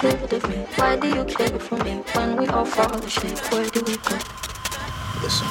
[0.00, 0.56] sleep with me?
[0.76, 3.38] Why do you care for me when we all fall asleep?
[3.50, 4.16] Where do we go?
[5.22, 5.48] Listen.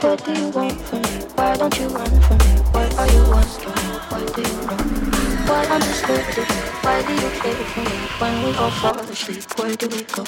[0.00, 1.14] What do you want from me?
[1.36, 2.54] Why don't you run from me?
[2.72, 3.88] Why are you asking me?
[4.10, 4.88] Why do you run?
[5.48, 6.62] Why am I scared of you?
[6.82, 7.96] Why do you care for me?
[8.18, 10.24] When we all fall asleep, where do we go?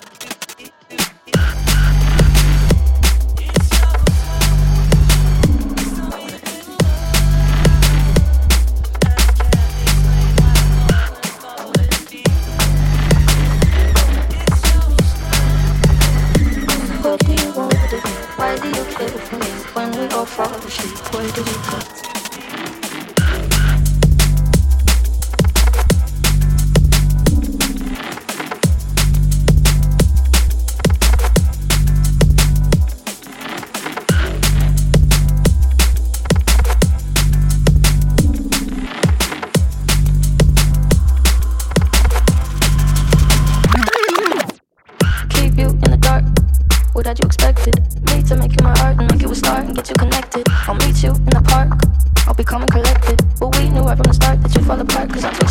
[47.11, 47.75] that you expected.
[48.07, 50.46] Me to make you my heart and make you a star and get you connected.
[50.68, 51.75] I'll meet you in the park.
[52.29, 53.18] I'll be calm and collected.
[53.40, 55.50] But we knew right from the start that you'd fall apart cause I'm too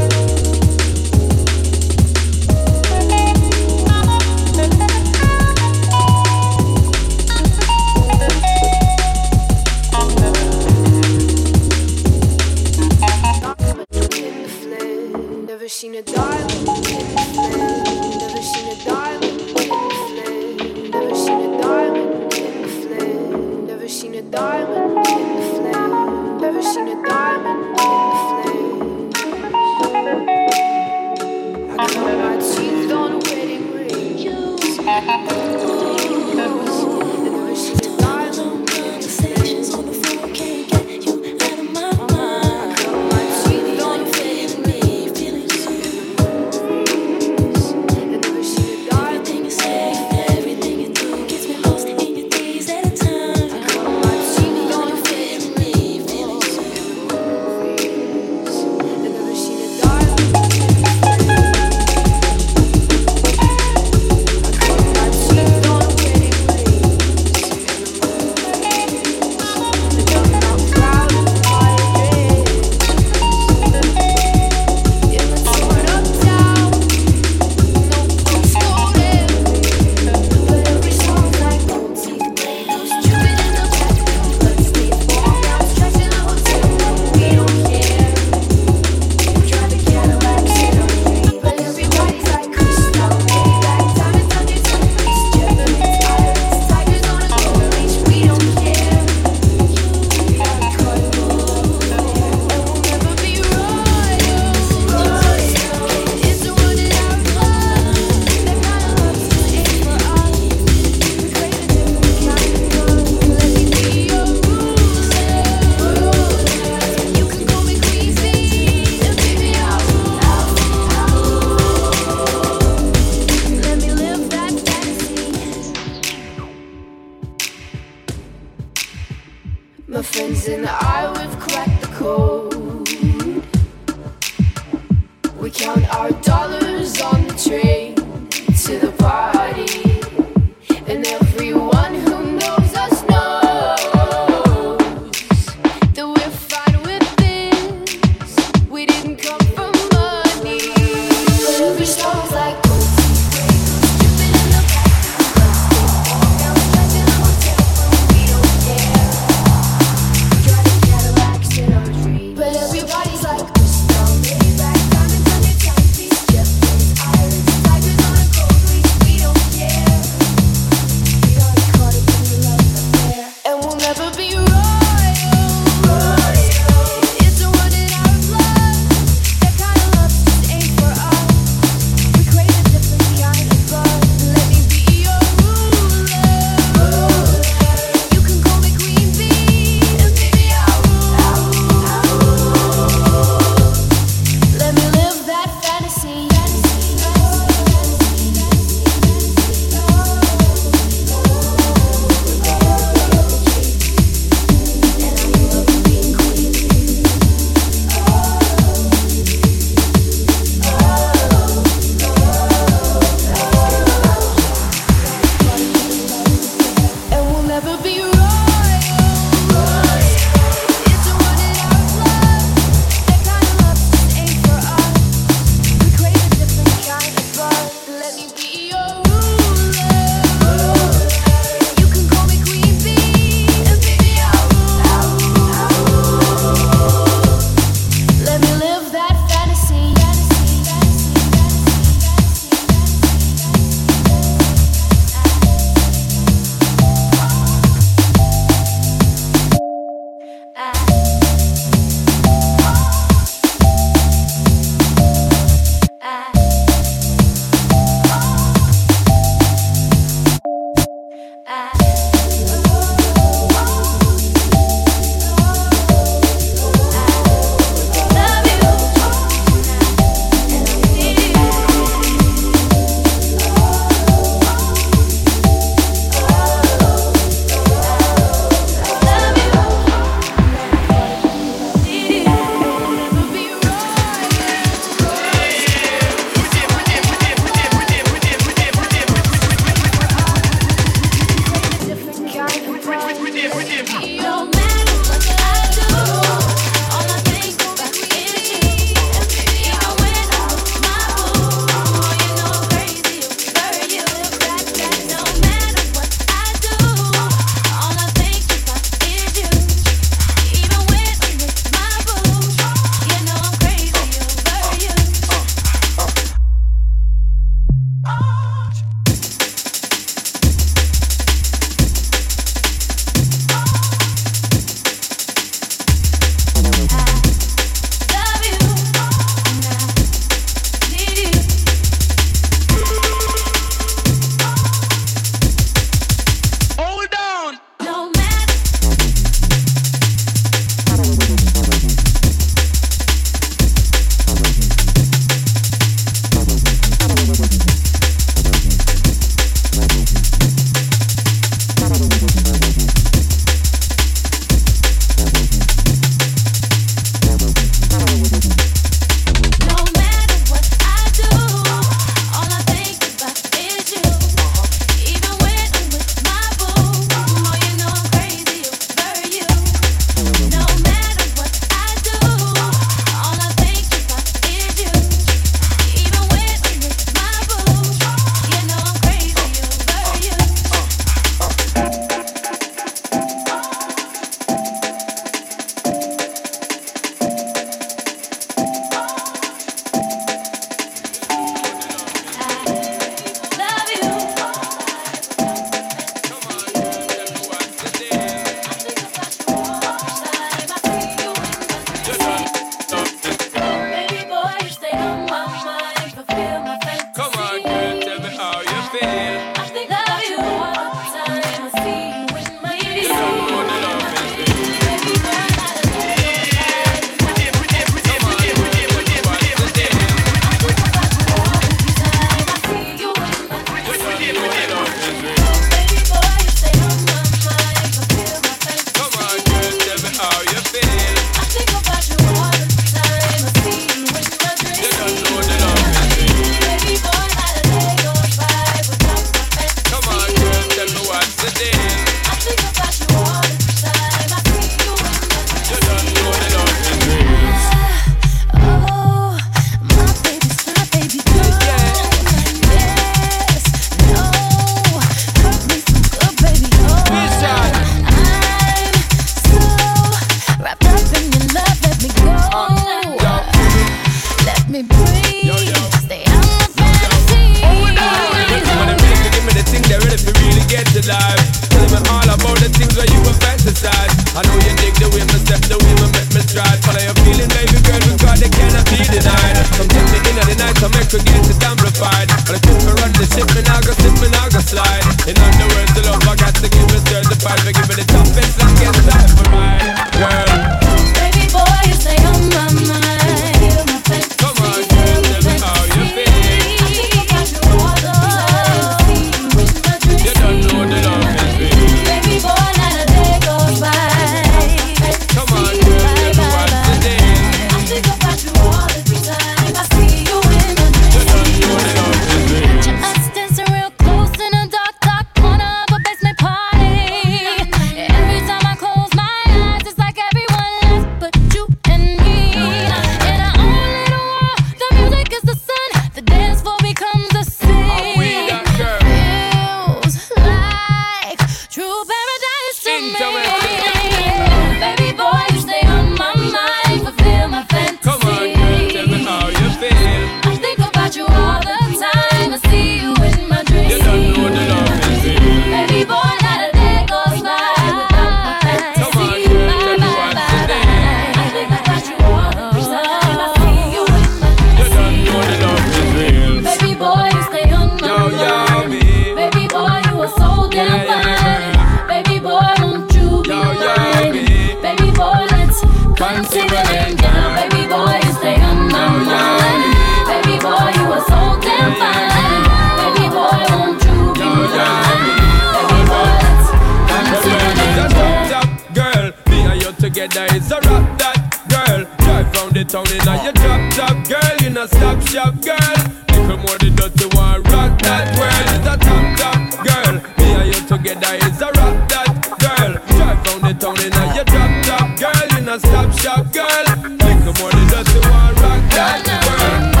[593.95, 595.57] down in a your drop top, girl.
[595.57, 596.65] In a stop shop, girl.
[596.65, 600.00] Little more than just you want rock that.